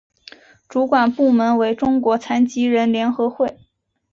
[0.67, 3.59] 主管部门为中国残疾人联合会。